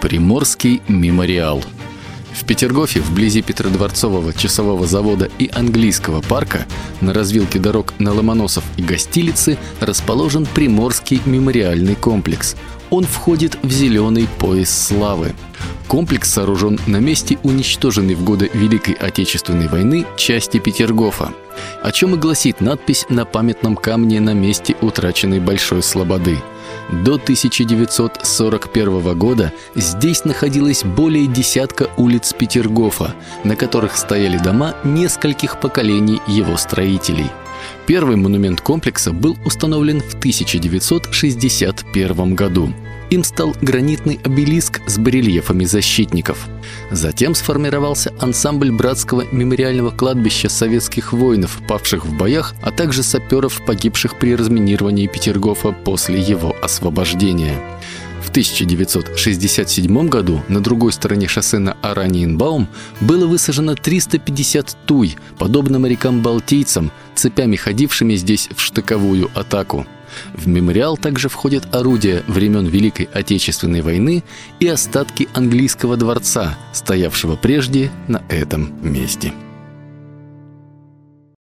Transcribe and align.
Приморский 0.00 0.80
мемориал. 0.86 1.62
В 2.32 2.44
Петергофе, 2.44 3.00
вблизи 3.00 3.42
Петродворцового 3.42 4.32
часового 4.32 4.86
завода 4.86 5.28
и 5.38 5.50
английского 5.52 6.20
парка, 6.20 6.66
на 7.00 7.12
развилке 7.12 7.58
дорог 7.58 7.94
на 7.98 8.12
Ломоносов 8.12 8.62
и 8.76 8.82
Гостилицы 8.82 9.58
расположен 9.80 10.46
Приморский 10.46 11.20
мемориальный 11.24 11.96
комплекс. 11.96 12.54
Он 12.90 13.04
входит 13.04 13.58
в 13.62 13.72
зеленый 13.72 14.28
пояс 14.38 14.70
славы. 14.70 15.34
Комплекс 15.88 16.30
сооружен 16.30 16.78
на 16.86 16.98
месте 16.98 17.38
уничтоженной 17.42 18.14
в 18.14 18.22
годы 18.22 18.50
Великой 18.54 18.94
Отечественной 18.94 19.68
войны 19.68 20.06
части 20.16 20.58
Петергофа, 20.58 21.32
о 21.82 21.90
чем 21.90 22.14
и 22.14 22.18
гласит 22.18 22.60
надпись 22.60 23.06
на 23.08 23.24
памятном 23.24 23.74
камне 23.74 24.20
на 24.20 24.34
месте 24.34 24.76
утраченной 24.80 25.40
Большой 25.40 25.82
Слободы– 25.82 26.38
до 26.90 27.14
1941 27.14 29.18
года 29.18 29.52
здесь 29.74 30.24
находилось 30.24 30.84
более 30.84 31.26
десятка 31.26 31.90
улиц 31.98 32.32
Петергофа, 32.32 33.14
на 33.44 33.56
которых 33.56 33.94
стояли 33.96 34.38
дома 34.38 34.74
нескольких 34.84 35.60
поколений 35.60 36.22
его 36.26 36.56
строителей. 36.56 37.26
Первый 37.86 38.16
монумент 38.16 38.62
комплекса 38.62 39.12
был 39.12 39.36
установлен 39.44 40.00
в 40.00 40.14
1961 40.14 42.34
году. 42.34 42.72
Им 43.10 43.24
стал 43.24 43.56
гранитный 43.62 44.20
обелиск 44.22 44.82
с 44.86 44.98
барельефами 44.98 45.64
защитников. 45.64 46.46
Затем 46.90 47.34
сформировался 47.34 48.12
ансамбль 48.20 48.70
братского 48.70 49.24
мемориального 49.32 49.90
кладбища 49.90 50.50
советских 50.50 51.12
воинов, 51.14 51.60
павших 51.66 52.04
в 52.04 52.16
боях, 52.16 52.54
а 52.60 52.70
также 52.70 53.02
саперов, 53.02 53.62
погибших 53.64 54.18
при 54.18 54.34
разминировании 54.36 55.06
Петергофа 55.06 55.72
после 55.72 56.20
его 56.20 56.54
освобождения. 56.60 57.54
В 58.38 58.60
1967 58.60 60.08
году 60.08 60.42
на 60.48 60.60
другой 60.60 60.92
стороне 60.92 61.26
шоссе 61.26 61.58
на 61.58 61.72
Араниенбаум 61.82 62.68
было 63.00 63.26
высажено 63.26 63.74
350 63.74 64.76
туй, 64.86 65.16
подобно 65.38 65.80
морякам-балтийцам, 65.80 66.92
цепями 67.16 67.56
ходившими 67.56 68.14
здесь 68.14 68.48
в 68.54 68.60
штыковую 68.60 69.28
атаку. 69.34 69.86
В 70.34 70.46
мемориал 70.46 70.96
также 70.96 71.28
входят 71.28 71.74
орудия 71.74 72.22
времен 72.28 72.66
Великой 72.66 73.08
Отечественной 73.12 73.80
войны 73.80 74.22
и 74.60 74.68
остатки 74.68 75.28
английского 75.34 75.96
дворца, 75.96 76.56
стоявшего 76.72 77.34
прежде 77.34 77.90
на 78.06 78.22
этом 78.28 78.72
месте. 78.82 79.32